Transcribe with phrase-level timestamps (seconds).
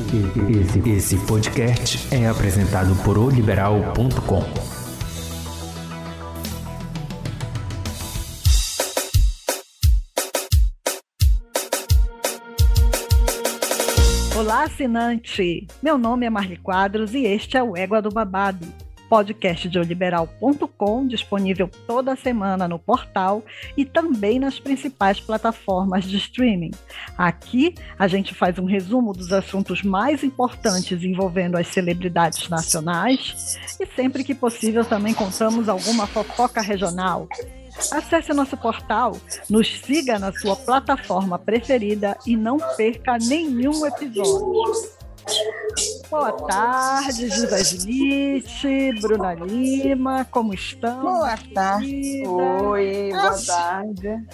[0.00, 4.44] Esse, esse podcast é apresentado por oliberal.com.
[14.38, 15.66] Olá, assinante!
[15.82, 18.64] Meu nome é Marli Quadros e este é o Égua do Babado
[19.08, 23.42] podcast de oliberal.com, disponível toda semana no portal
[23.76, 26.72] e também nas principais plataformas de streaming.
[27.16, 33.86] Aqui a gente faz um resumo dos assuntos mais importantes envolvendo as celebridades nacionais e
[33.86, 37.28] sempre que possível também contamos alguma fofoca regional.
[37.92, 39.16] Acesse nosso portal,
[39.48, 44.97] nos siga na sua plataforma preferida e não perca nenhum episódio.
[46.10, 51.02] Boa tarde, José Smith, Bruna Lima, como estão?
[51.02, 52.26] Boa tarde.
[52.26, 54.26] Oi, boa tarde.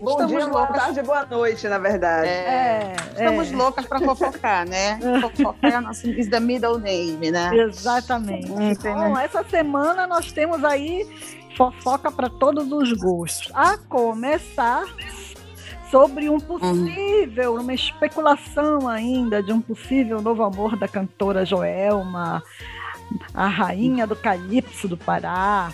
[0.00, 2.28] Bom Estamos dia, boa tarde, boa noite, na verdade.
[2.28, 3.56] É, é, Estamos é.
[3.56, 5.00] loucas para fofocar, né?
[5.20, 7.50] Fofocar é a nossa is the middle name, né?
[7.56, 8.46] Exatamente.
[8.48, 11.08] Bom, essa semana nós temos aí
[11.56, 13.50] fofoca para todos os gostos.
[13.54, 14.84] A começar
[15.90, 22.42] sobre um possível, uma especulação ainda de um possível novo amor da cantora Joelma,
[23.32, 25.72] a rainha do calypso do Pará.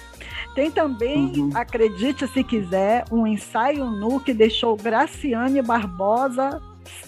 [0.55, 1.51] Tem também, uhum.
[1.55, 6.61] acredite se quiser, um ensaio nu que deixou Graciane Barbosa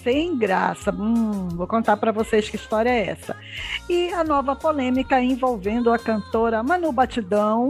[0.02, 0.90] sem graça.
[0.92, 3.36] Hum, vou contar para vocês que história é essa.
[3.88, 7.68] E a nova polêmica envolvendo a cantora Manu Batidão,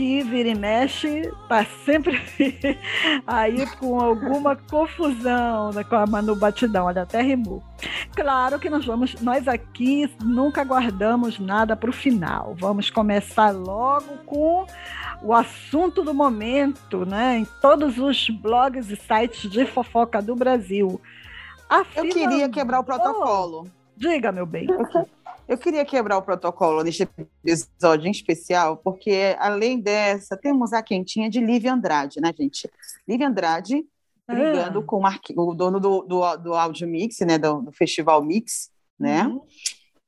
[0.00, 2.18] que vira e mexe, tá sempre
[3.26, 7.62] aí com alguma confusão né, com a Manu Batidão, olha, até rimou.
[8.16, 12.56] Claro que nós vamos, nós aqui nunca guardamos nada para o final.
[12.58, 14.64] Vamos começar logo com
[15.22, 17.36] o assunto do momento, né?
[17.36, 20.98] Em todos os blogs e sites de fofoca do Brasil.
[21.94, 23.66] Eu queria quebrar o protocolo.
[23.66, 24.66] Oh, diga, meu bem.
[25.50, 27.02] Eu queria quebrar o protocolo neste
[27.44, 32.70] episódio em especial, porque além dessa, temos a quentinha de Lívia Andrade, né, gente?
[33.08, 33.84] Lívia Andrade
[34.28, 34.84] brigando ah.
[34.84, 35.02] com
[35.42, 39.26] o, dono do, do, do Audio Mix, né, do, do Festival Mix, né?
[39.26, 39.42] Uhum.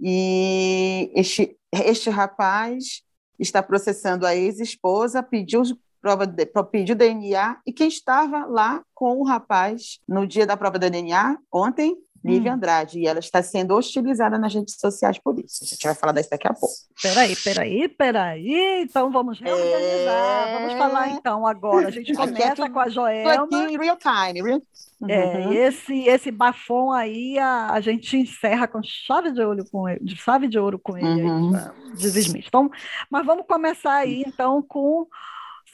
[0.00, 3.02] E este, este rapaz
[3.36, 5.64] está processando a ex-esposa, pediu
[6.00, 10.78] prova de, pediu DNA e quem estava lá com o rapaz no dia da prova
[10.78, 12.54] da DNA ontem Lívia hum.
[12.54, 15.64] Andrade, e ela está sendo hostilizada nas redes sociais por isso.
[15.64, 16.74] A gente vai falar disso daqui a pouco.
[17.00, 18.82] Peraí, peraí, peraí.
[18.82, 20.48] Então vamos reorganizar.
[20.48, 20.58] É...
[20.58, 21.88] Vamos falar então agora.
[21.88, 23.44] A gente começa com a Joelma.
[23.44, 24.42] Aqui em real time.
[24.42, 24.62] Real...
[25.08, 25.52] É, uhum.
[25.52, 30.46] esse, esse bafom aí a, a gente encerra com chave de ouro com ele, chave
[30.46, 31.56] de ouro com ele, uhum.
[31.56, 32.46] aí, diz Smith.
[32.46, 32.70] Então,
[33.10, 35.08] mas vamos começar aí então com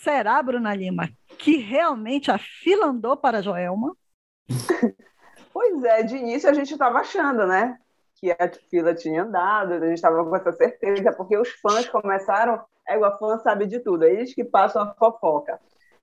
[0.02, 3.94] será, Bruna Lima, que realmente a fila andou para a Joelma?
[5.58, 7.76] Pois é, de início a gente estava achando, né?
[8.14, 12.62] Que a fila tinha andado, a gente estava com essa certeza, porque os fãs começaram,
[12.86, 15.58] é igual fã sabe de tudo, é eles que passam a fofoca.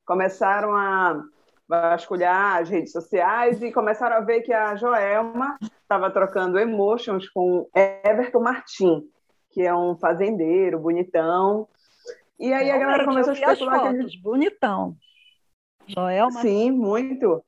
[0.06, 1.24] Começaram a
[1.70, 7.66] vasculhar as redes sociais e começaram a ver que a Joelma estava trocando emotions com
[7.74, 9.10] Everton Martim,
[9.52, 11.66] que é um fazendeiro bonitão.
[12.38, 14.22] E aí a galera começou a especular que ele...
[14.22, 14.98] bonitão.
[15.88, 16.42] Joelma.
[16.42, 17.42] Sim, muito.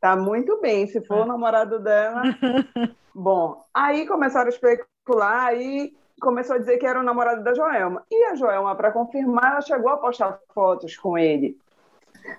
[0.00, 0.86] Tá muito bem.
[0.86, 2.22] Se for o namorado dela.
[3.14, 8.04] Bom, aí começaram a especular e começou a dizer que era o namorado da Joelma.
[8.10, 11.58] E a Joelma, para confirmar, ela chegou a postar fotos com ele.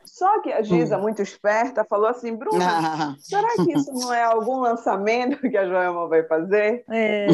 [0.04, 1.02] Só que a Giza, hum.
[1.02, 3.16] muito esperta, falou assim: Bruna, ah.
[3.20, 6.84] será que isso não é algum lançamento que a Joelma vai fazer?
[6.90, 7.28] É.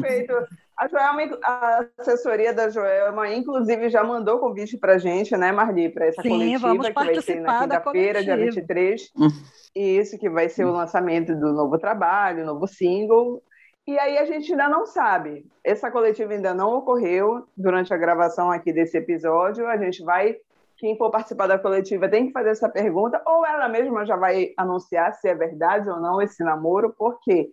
[0.00, 0.34] feito.
[0.78, 5.88] A Joelma, a assessoria da Joelma, inclusive, já mandou convite para a gente, né, Marli,
[5.88, 9.10] para essa Sim, coletiva que vai ser na quinta-feira, dia 23.
[9.18, 9.28] Hum.
[9.74, 13.42] Isso, que vai ser o lançamento do novo trabalho, novo single.
[13.88, 15.44] E aí a gente ainda não sabe.
[15.64, 19.66] Essa coletiva ainda não ocorreu durante a gravação aqui desse episódio.
[19.66, 20.36] A gente vai
[20.76, 24.52] quem for participar da coletiva tem que fazer essa pergunta, ou ela mesma já vai
[24.56, 27.50] anunciar se é verdade ou não esse namoro, porque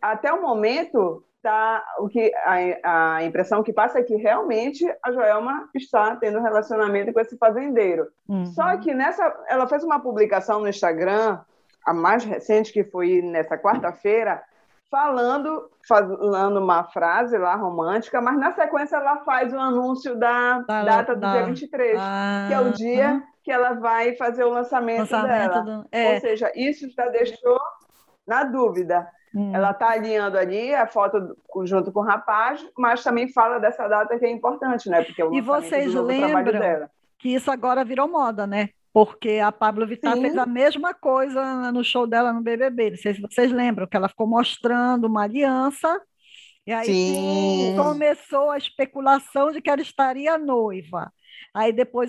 [0.00, 5.12] até o momento tá o que a, a, impressão que passa é que realmente a
[5.12, 8.08] Joelma está tendo relacionamento com esse fazendeiro.
[8.28, 8.46] Uhum.
[8.46, 11.38] Só que nessa, ela fez uma publicação no Instagram,
[11.84, 14.42] a mais recente que foi nessa quarta-feira,
[14.90, 20.84] falando, falando uma frase lá romântica, mas na sequência ela faz o anúncio da, da
[20.84, 23.22] data do da, dia 23, ah, que é o dia uhum.
[23.42, 25.60] que ela vai fazer o lançamento, lançamento dela.
[25.62, 26.14] Do, é.
[26.14, 27.58] Ou seja, isso já deixou
[28.26, 29.06] na dúvida.
[29.34, 29.54] Hum.
[29.54, 34.18] Ela está alinhando ali a foto junto com o rapaz, mas também fala dessa data
[34.18, 35.02] que é importante, né?
[35.02, 36.88] Porque é o e vocês lembram
[37.18, 38.70] que isso agora virou moda, né?
[38.92, 40.22] porque a Pablo Vittar Sim.
[40.22, 42.90] fez a mesma coisa no show dela no BBB.
[42.90, 46.00] Não sei se vocês lembram, que ela ficou mostrando uma aliança,
[46.66, 47.76] e aí Sim.
[47.76, 51.12] começou a especulação de que ela estaria noiva.
[51.58, 52.08] Aí depois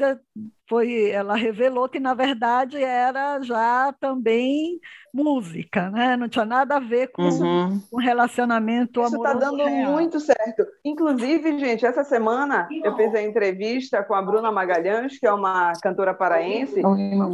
[0.69, 4.79] foi, ela revelou que, na verdade, era já também
[5.11, 6.15] música, né?
[6.15, 7.81] Não tinha nada a ver com uhum.
[7.91, 9.91] um relacionamento Isso está dando real.
[9.91, 10.67] muito certo.
[10.85, 15.73] Inclusive, gente, essa semana eu fiz a entrevista com a Bruna Magalhães, que é uma
[15.81, 16.79] cantora paraense,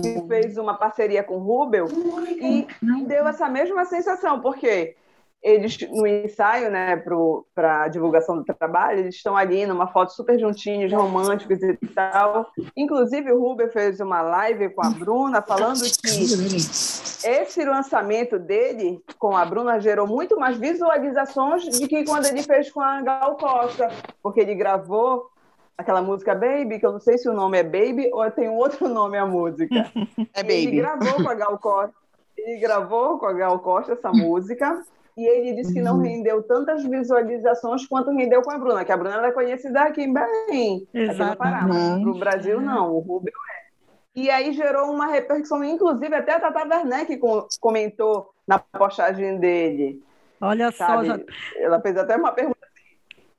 [0.01, 1.87] que fez uma parceria com o Rubel,
[2.29, 2.65] e
[3.05, 4.95] deu essa mesma sensação, porque
[5.45, 6.97] eles no ensaio, né,
[7.53, 12.47] para a divulgação do trabalho, eles estão ali numa foto super juntinhos, românticos e tal.
[12.75, 19.37] Inclusive, o Ruber fez uma live com a Bruna falando que esse lançamento dele com
[19.37, 23.91] a Bruna gerou muito mais visualizações do que quando ele fez com a Gal Costa,
[24.23, 25.29] porque ele gravou
[25.77, 28.89] aquela música Baby, que eu não sei se o nome é Baby ou tem outro
[28.89, 29.91] nome a música.
[30.33, 30.53] É Baby.
[30.53, 31.93] Ele gravou com a Gal Costa.
[32.35, 34.83] Ele gravou com a Gal Costa essa música
[35.17, 36.01] e ele disse que não uhum.
[36.01, 40.13] rendeu tantas visualizações quanto rendeu com a Bruna, que a Bruna é conhecida aqui em
[40.13, 40.87] Belém.
[41.37, 41.65] Para
[42.09, 43.65] o Brasil, não, o Rubio é.
[44.15, 47.19] E aí gerou uma repercussão, inclusive até a Tata Werneck
[47.59, 50.01] comentou na postagem dele.
[50.39, 51.07] Olha sabe?
[51.07, 51.17] só.
[51.17, 51.19] Já...
[51.57, 52.54] Ela fez até uma pergunta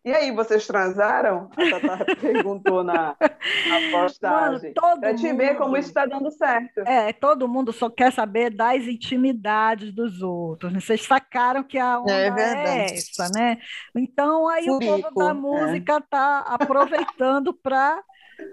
[0.07, 1.51] e aí, vocês transaram?
[1.57, 4.73] A Tata perguntou na, na postagem.
[4.73, 6.79] Para te mundo, ver como isso está dando certo.
[6.87, 10.73] É, todo mundo só quer saber das intimidades dos outros.
[10.73, 10.79] Né?
[10.79, 13.59] Vocês sacaram que a onda é, é essa, né?
[13.97, 15.33] Então, aí o povo da é.
[15.33, 16.55] música está é.
[16.55, 18.01] aproveitando para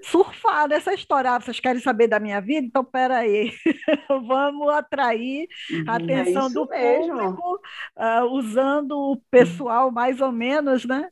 [0.01, 1.31] surfar nessa história.
[1.31, 2.65] Ah, vocês querem saber da minha vida?
[2.65, 3.51] Então, peraí,
[4.27, 5.47] vamos atrair
[5.87, 5.97] a uhum.
[5.97, 7.15] atenção é do mesmo.
[7.15, 7.61] público,
[7.97, 11.07] uh, usando o pessoal mais ou menos, né?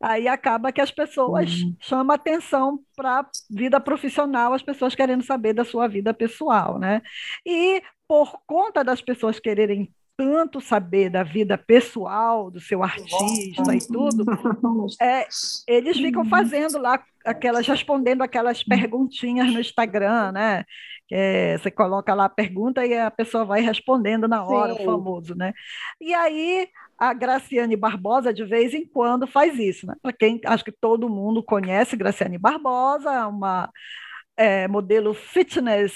[0.00, 1.76] Aí acaba que as pessoas uhum.
[1.78, 7.02] chamam atenção para a vida profissional, as pessoas querendo saber da sua vida pessoal, né?
[7.44, 13.78] E por conta das pessoas quererem tanto saber da vida pessoal do seu artista e
[13.86, 14.24] tudo,
[15.00, 15.26] é,
[15.66, 20.64] eles ficam fazendo lá aquelas respondendo aquelas perguntinhas no Instagram, né?
[21.10, 24.82] É, você coloca lá a pergunta e a pessoa vai respondendo na hora, Sim.
[24.82, 25.52] o famoso, né?
[26.00, 26.68] E aí
[27.00, 29.94] a Graciane Barbosa de vez em quando faz isso, né?
[30.02, 33.70] Para quem acho que todo mundo conhece Graciane Barbosa, uma
[34.36, 35.94] é, modelo fitness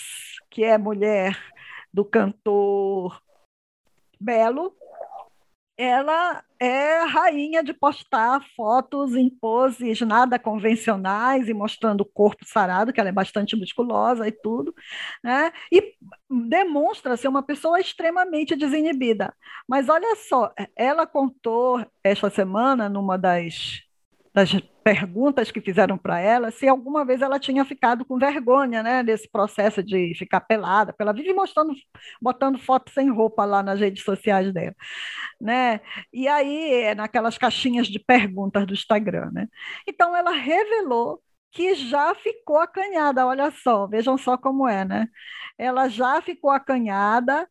[0.50, 1.38] que é mulher
[1.92, 3.20] do cantor
[4.18, 4.74] Belo,
[5.76, 12.92] ela é rainha de postar fotos em poses nada convencionais e mostrando o corpo sarado,
[12.92, 14.74] que ela é bastante musculosa e tudo,
[15.22, 15.52] né?
[15.70, 15.94] E
[16.30, 19.34] demonstra ser uma pessoa extremamente desinibida.
[19.68, 23.82] Mas olha só, ela contou esta semana numa das
[24.34, 24.50] das
[24.84, 29.28] perguntas que fizeram para ela, se alguma vez ela tinha ficado com vergonha, né, desse
[29.30, 31.72] processo de ficar pelada, ela vive mostrando,
[32.20, 34.74] botando foto sem roupa lá nas redes sociais dela,
[35.40, 35.80] né?
[36.12, 39.48] E aí, é naquelas caixinhas de perguntas do Instagram, né?
[39.88, 45.08] Então ela revelou que já ficou acanhada, olha só, vejam só como é, né?
[45.58, 47.48] Ela já ficou acanhada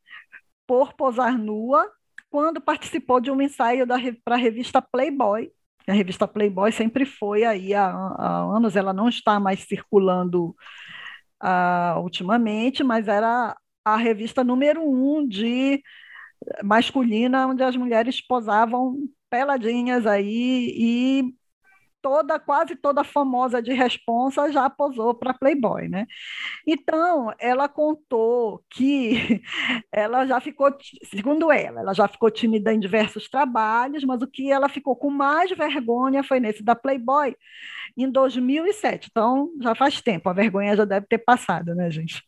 [0.67, 1.89] por posar nua
[2.29, 3.85] quando participou de um ensaio
[4.23, 5.51] para a revista Playboy,
[5.87, 10.55] a revista Playboy sempre foi aí há, há anos, ela não está mais circulando
[11.43, 15.81] uh, ultimamente, mas era a revista número um de
[16.63, 18.97] masculina, onde as mulheres posavam
[19.29, 21.33] peladinhas aí e
[22.03, 26.05] toda, quase toda famosa de responsa já posou para Playboy, né?
[26.67, 29.41] Então, ela contou que
[29.91, 30.69] ela já ficou,
[31.05, 35.09] segundo ela, ela já ficou tímida em diversos trabalhos, mas o que ela ficou com
[35.09, 37.35] mais vergonha foi nesse da Playboy,
[37.97, 39.07] em 2007.
[39.11, 42.21] Então, já faz tempo, a vergonha já deve ter passado, né, gente?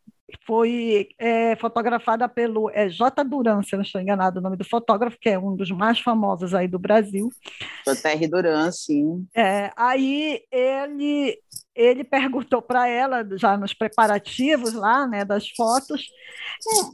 [0.45, 3.23] Foi é, fotografada pelo é, J.
[3.23, 5.99] Duran, se eu não estou enganado o nome do fotógrafo, que é um dos mais
[5.99, 7.29] famosos aí do Brasil.
[7.85, 8.27] J.R.
[8.27, 9.27] Duran, sim.
[9.35, 11.37] É, aí ele,
[11.75, 16.07] ele perguntou para ela, já nos preparativos lá, né, das fotos,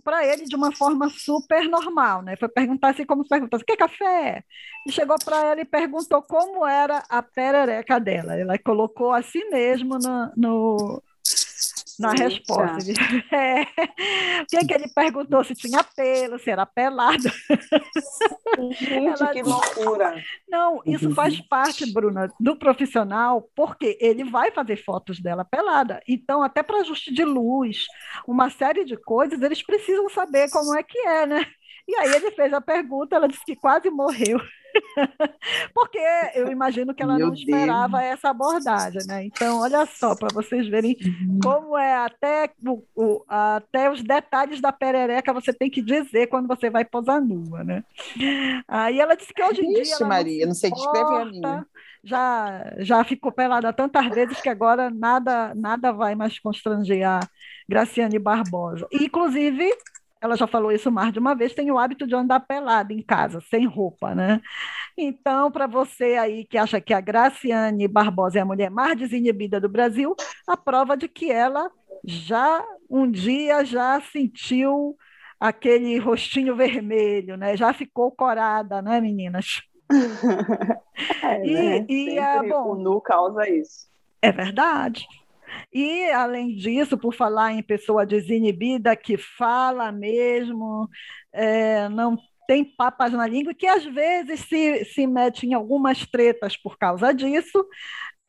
[0.04, 2.36] para ele de uma forma super normal, né?
[2.36, 4.44] Foi perguntar assim, como se perguntasse, quer café?
[4.88, 8.36] E chegou para ela e perguntou como era a perereca dela.
[8.36, 11.04] Ela colocou assim mesmo no, no
[12.02, 12.80] na resposta.
[13.32, 13.62] É.
[14.42, 15.44] O que, é que ele perguntou?
[15.44, 17.24] Se tinha pelo, se era pelado.
[18.72, 20.22] Gente, Ela que loucura!
[20.50, 26.02] Não, isso faz parte, Bruna, do profissional, porque ele vai fazer fotos dela pelada.
[26.08, 27.86] Então, até para ajuste de luz,
[28.28, 31.46] uma série de coisas, eles precisam saber como é que é, né?
[31.88, 34.40] E aí ele fez a pergunta, ela disse que quase morreu.
[35.74, 36.00] Porque
[36.36, 38.12] eu imagino que ela Meu não esperava Deus.
[38.12, 39.26] essa abordagem, né?
[39.26, 41.40] Então, olha só, para vocês verem uhum.
[41.44, 46.48] como é até, o, o, até os detalhes da perereca você tem que dizer quando
[46.48, 47.84] você vai posar nua, né?
[48.68, 50.08] Aí ela disse que hoje em Ixi, dia.
[50.08, 51.68] Maria, não, não sei descrever a minha
[52.04, 57.20] já, já ficou pelada tantas vezes que agora nada, nada vai mais constranger a
[57.70, 58.88] Graciane Barbosa.
[58.92, 59.72] inclusive,
[60.22, 63.02] ela já falou isso mais de uma vez, tem o hábito de andar pelada em
[63.02, 64.40] casa, sem roupa, né?
[64.96, 69.60] Então, para você aí que acha que a Graciane Barbosa é a mulher mais desinibida
[69.60, 70.16] do Brasil,
[70.48, 71.72] a prova de que ela
[72.04, 74.96] já um dia já sentiu
[75.40, 77.58] aquele rostinho vermelho, né?
[77.58, 79.64] Já ficou corada, né, meninas?
[81.24, 81.86] é, e, né?
[81.90, 83.90] e a, bom, o nu causa isso.
[84.22, 85.08] É verdade.
[85.74, 90.90] E, além disso, por falar em pessoa desinibida que fala mesmo,
[91.34, 92.18] é, não
[92.48, 97.14] tem papas na língua, que às vezes se, se mete em algumas tretas por causa
[97.14, 97.66] disso,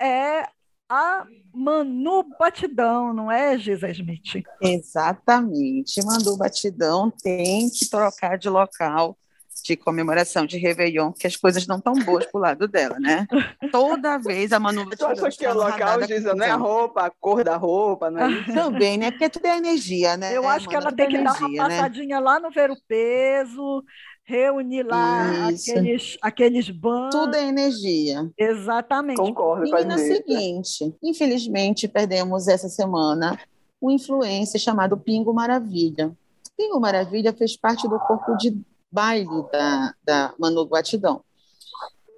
[0.00, 0.46] é
[0.88, 4.44] a Manu Batidão, não é, Gisa Smith?
[4.60, 6.04] Exatamente.
[6.04, 9.16] Manu Batidão tem que trocar de local
[9.62, 13.26] de comemoração de Réveillon, que as coisas não estão boas pro lado dela, né?
[13.70, 17.10] Toda vez a Manu Tu acha que é local, diz, não é a roupa, a
[17.10, 18.52] cor da roupa, é isso?
[18.54, 19.10] Também, né?
[19.10, 20.36] Porque tudo é energia, né?
[20.36, 21.76] Eu acho que ela tem que energia, dar uma né?
[21.76, 22.24] passadinha né?
[22.24, 23.84] lá no Ver o Peso,
[24.24, 27.20] reunir lá aqueles, aqueles bancos.
[27.20, 28.30] Tudo é energia.
[28.38, 29.16] Exatamente.
[29.16, 33.38] Concordo com E no seguinte, infelizmente perdemos essa semana
[33.80, 36.12] um influencer chamado Pingo Maravilha.
[36.56, 38.56] Pingo Maravilha fez parte do corpo de
[38.92, 41.24] baile da, da Manu Guatidão.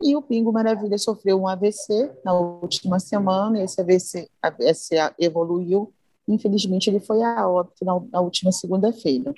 [0.02, 5.92] E o Pingo Maravilha sofreu um AVC na última semana, esse AVC, AVC evoluiu,
[6.26, 9.32] infelizmente ele foi a óbito na, na última segunda-feira.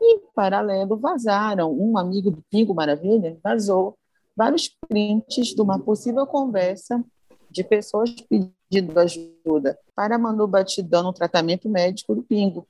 [0.00, 3.96] Em paralelo, vazaram, um amigo do Pingo Maravilha vazou
[4.34, 7.04] vários prints de uma possível conversa
[7.50, 12.66] de pessoas pedindo ajuda para Manu Batidão no tratamento médico do Pingo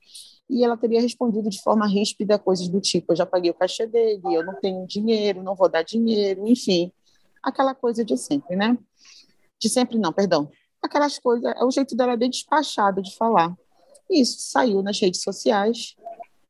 [0.48, 3.86] e ela teria respondido de forma ríspida coisas do tipo: eu já paguei o cachê
[3.86, 6.92] dele, eu não tenho dinheiro, não vou dar dinheiro, enfim,
[7.42, 8.76] aquela coisa de sempre, né?
[9.60, 10.50] De sempre não, perdão.
[10.82, 13.54] Aquelas coisas, é o jeito dela bem despachado de falar.
[14.08, 15.96] E isso saiu nas redes sociais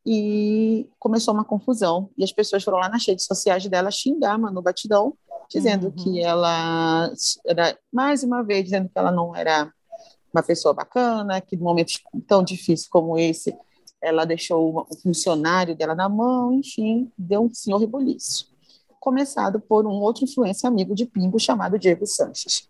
[0.05, 2.11] e começou uma confusão.
[2.17, 5.15] E as pessoas foram lá nas redes sociais dela xingar Manu Batidão,
[5.51, 5.93] dizendo uhum.
[5.93, 7.11] que ela
[7.47, 9.73] era, mais uma vez, dizendo que ela não era
[10.33, 11.93] uma pessoa bacana, que num momento
[12.27, 13.57] tão difícil como esse,
[14.01, 18.51] ela deixou o funcionário dela na mão, enfim, deu um senhor reboliço.
[19.01, 22.69] Começado por um outro influência amigo de Pimbo chamado Diego Sanches.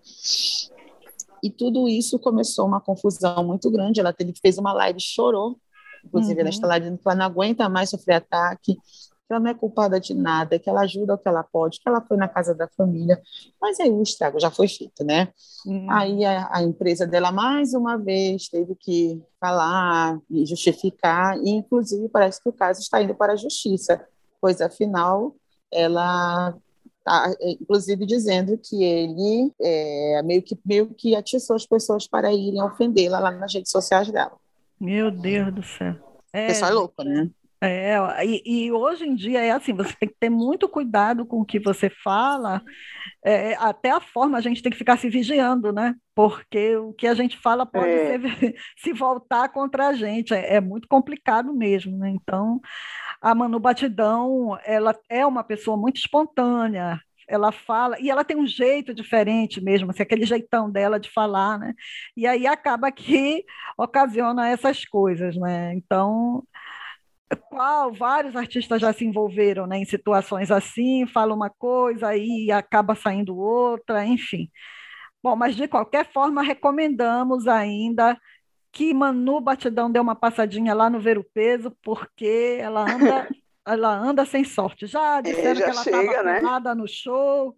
[1.42, 4.00] E tudo isso começou uma confusão muito grande.
[4.00, 5.58] Ela teve, fez uma live, chorou,
[6.04, 6.40] inclusive uhum.
[6.40, 8.76] ela está lá dizendo que ela não aguenta mais sofrer ataque,
[9.28, 11.87] que ela não é culpada de nada, que ela ajuda o que ela pode, que
[11.87, 13.20] ela foi na casa da família,
[13.61, 15.28] mas aí o estrago já foi feito, né?
[15.66, 15.87] Uhum.
[15.90, 22.08] Aí a, a, empresa dela, mais uma vez, teve que falar e justificar, e inclusive
[22.08, 24.02] parece que o caso está indo para a justiça,
[24.40, 25.37] pois afinal
[25.70, 26.56] ela
[26.99, 32.62] está, inclusive, dizendo que ele é, meio, que, meio que atiçou as pessoas para irem
[32.62, 34.32] ofendê-la lá nas redes sociais dela.
[34.80, 35.97] Meu Deus do céu.
[36.32, 37.30] É, o pessoal é louco, né?
[37.61, 41.41] É, e, e, hoje em dia é assim, você tem que ter muito cuidado com
[41.41, 42.62] o que você fala,
[43.25, 45.95] é, até a forma a gente tem que ficar se vigiando, né?
[46.15, 48.19] Porque o que a gente fala pode é.
[48.21, 52.11] ser, se voltar contra a gente, é, é, muito complicado mesmo, né?
[52.11, 52.61] Então,
[53.21, 58.47] a Manu Batidão, ela é uma pessoa muito espontânea, ela fala, e ela tem um
[58.47, 61.75] jeito diferente mesmo, assim, aquele jeitão dela de falar, né?
[62.17, 63.45] E aí acaba que
[63.77, 65.75] ocasiona essas coisas, né?
[65.75, 66.43] Então,
[67.49, 72.94] qual vários artistas já se envolveram né, em situações assim, fala uma coisa e acaba
[72.94, 74.50] saindo outra, enfim.
[75.23, 78.16] Bom, mas de qualquer forma, recomendamos ainda
[78.70, 83.28] que Manu Batidão dê uma passadinha lá no Ver o Peso, porque ela anda,
[83.66, 84.87] ela anda sem sorte.
[84.87, 86.80] Já disseram é, já que ela estava né?
[86.80, 87.54] no show,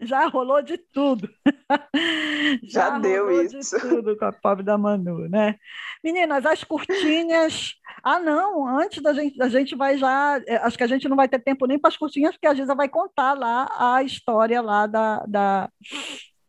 [0.00, 1.28] já rolou de tudo.
[2.64, 3.76] já, já deu isso.
[3.76, 5.56] de tudo com a pobre da Manu, né?
[6.02, 7.74] Meninas, as curtinhas.
[8.02, 10.40] Ah, não, antes da gente, a gente vai já.
[10.46, 12.54] É, acho que a gente não vai ter tempo nem para as curtinhas, porque a
[12.54, 15.70] Giza vai contar lá a história lá da, da,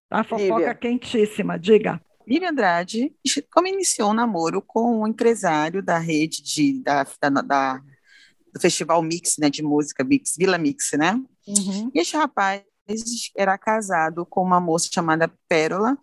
[0.09, 0.75] da fofoca Lívia.
[0.75, 1.59] quentíssima.
[1.59, 2.01] Diga.
[2.27, 3.13] Lívia Andrade,
[3.51, 7.81] como iniciou um namoro com um empresário da rede de, da, da, da
[8.53, 11.13] do festival Mix, né, de música Mix, Vila Mix, né?
[11.47, 11.91] Uhum.
[11.93, 12.61] E esse rapaz
[13.35, 15.97] era casado com uma moça chamada Pérola,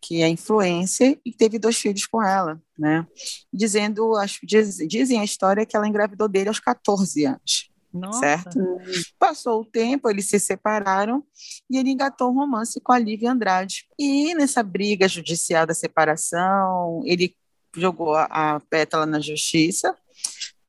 [0.00, 3.06] que é influencer, e teve dois filhos com ela, né?
[3.52, 7.70] Dizendo, diz, dizem a história que ela engravidou dele aos 14 anos.
[7.92, 8.20] Nossa.
[8.20, 8.60] certo?
[9.18, 11.24] Passou o tempo, eles se separaram
[11.68, 13.86] e ele engatou um romance com a Lívia Andrade.
[13.98, 17.34] E nessa briga judicial da separação, ele
[17.76, 19.96] jogou a, Pétala na justiça,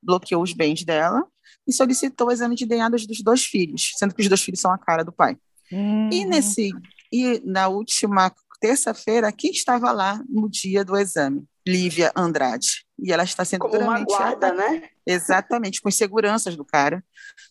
[0.01, 1.25] bloqueou os bens dela
[1.67, 4.71] e solicitou o exame de DNA dos dois filhos, sendo que os dois filhos são
[4.71, 5.37] a cara do pai.
[5.71, 6.09] Uhum.
[6.11, 6.71] E nesse
[7.11, 11.45] e na última terça-feira, quem estava lá no dia do exame?
[11.67, 12.85] Lívia Andrade.
[12.97, 14.89] E ela está sendo Como duramente uma guarda, né?
[15.05, 17.03] Exatamente, com as seguranças do cara,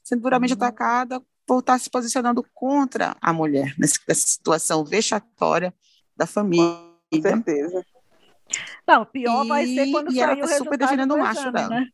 [0.03, 0.57] sendo duramente uhum.
[0.57, 5.75] atacada por estar se posicionando contra a mulher nessa situação vexatória
[6.17, 6.79] da família.
[7.12, 7.85] Com certeza.
[8.87, 11.53] Não, pior e, vai ser quando sair ela tá o super defendendo o macho exame,
[11.53, 11.69] dela.
[11.69, 11.87] Né?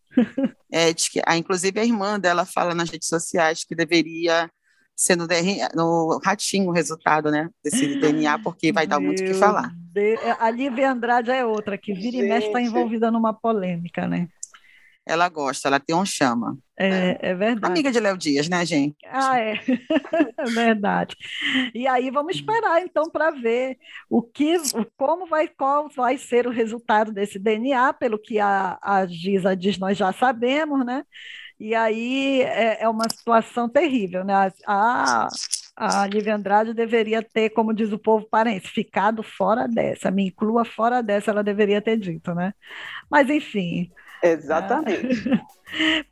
[0.72, 4.50] É, de que, ah, inclusive a irmã dela fala nas redes sociais que deveria
[4.96, 9.22] ser no, DNA, no ratinho o resultado, né, desse DNA, porque vai dar Meu muito
[9.22, 9.70] o que falar.
[9.92, 10.18] Deus.
[10.40, 12.24] A Lívia Andrade é outra, que vira Gente.
[12.24, 14.28] e mexe está envolvida numa polêmica, né?
[15.08, 16.58] Ela gosta, ela tem um chama.
[16.76, 17.72] É, é verdade.
[17.72, 18.96] Amiga de Léo Dias, né, gente?
[19.06, 19.54] Ah, é.
[20.36, 21.16] é verdade.
[21.72, 23.78] E aí vamos esperar, então, para ver
[24.10, 24.56] o que,
[24.96, 29.78] como vai, qual vai ser o resultado desse DNA, pelo que a, a Giza diz,
[29.78, 31.04] nós já sabemos, né?
[31.58, 34.52] E aí é, é uma situação terrível, né?
[34.66, 35.28] A,
[35.76, 40.64] a Lívia Andrade deveria ter, como diz o povo parente, ficado fora dessa, me inclua
[40.64, 42.52] fora dessa, ela deveria ter dito, né?
[43.10, 43.90] Mas, enfim.
[44.22, 45.30] Exatamente.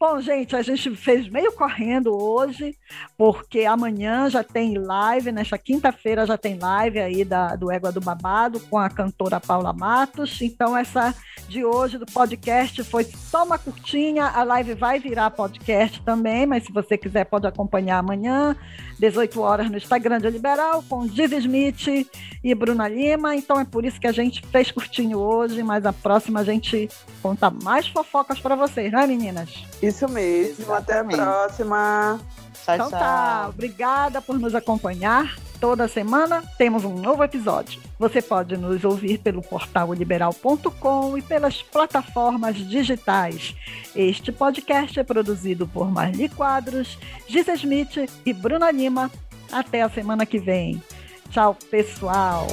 [0.01, 2.77] Bom, gente, a gente fez meio correndo hoje,
[3.17, 8.01] porque amanhã já tem live, nesta quinta-feira já tem live aí da, do Égua do
[8.01, 10.43] Babado com a cantora Paula Matos.
[10.43, 11.15] Então, essa
[11.49, 14.27] de hoje do podcast foi só uma curtinha.
[14.27, 18.57] A live vai virar podcast também, mas se você quiser, pode acompanhar amanhã,
[18.99, 22.09] 18 horas no Instagram de Liberal, com Diz Smith
[22.43, 23.37] e Bruna Lima.
[23.37, 26.89] Então, é por isso que a gente fez curtinho hoje, mas a próxima a gente
[27.23, 29.44] conta mais fofocas para vocês, não é, meninas?
[29.83, 30.73] Isso mesmo.
[30.73, 32.21] Até a próxima.
[32.65, 33.07] Tchau, então tá, tchau.
[33.07, 33.47] tá.
[33.49, 35.37] Obrigada por nos acompanhar.
[35.61, 37.81] Toda semana temos um novo episódio.
[37.99, 43.55] Você pode nos ouvir pelo portal liberal.com e pelas plataformas digitais.
[43.95, 49.11] Este podcast é produzido por Marli Quadros, Gisa Smith e Bruna Lima.
[49.51, 50.83] Até a semana que vem.
[51.31, 52.47] Tchau, pessoal.